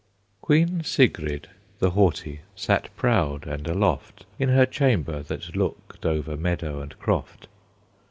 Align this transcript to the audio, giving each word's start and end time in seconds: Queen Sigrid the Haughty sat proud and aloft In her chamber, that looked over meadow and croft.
Queen 0.41 0.83
Sigrid 0.83 1.47
the 1.77 1.91
Haughty 1.91 2.39
sat 2.55 2.89
proud 2.97 3.45
and 3.45 3.67
aloft 3.67 4.25
In 4.39 4.49
her 4.49 4.65
chamber, 4.65 5.21
that 5.21 5.55
looked 5.55 6.07
over 6.07 6.35
meadow 6.35 6.81
and 6.81 6.97
croft. 6.97 7.47